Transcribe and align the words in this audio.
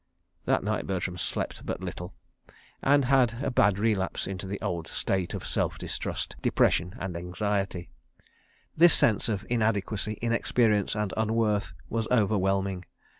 ."That 0.45 0.63
night 0.63 0.87
Bertram 0.87 1.13
again 1.13 1.19
slept 1.23 1.63
but 1.63 1.79
little, 1.79 2.15
and 2.81 3.05
had 3.05 3.43
a 3.43 3.51
bad 3.51 3.77
relapse 3.77 4.25
into 4.25 4.47
the 4.47 4.59
old 4.59 4.87
state 4.87 5.35
of 5.35 5.45
self 5.45 5.77
distrust, 5.77 6.35
depression 6.41 6.95
and 6.99 7.15
anxiety. 7.15 7.91
This 8.75 8.95
sense 8.95 9.29
of 9.29 9.45
inadequacy, 9.47 10.13
inexperience 10.19 10.95
and 10.95 11.13
unworth 11.15 11.73
was 11.87 12.07
overwhelming. 12.09 12.85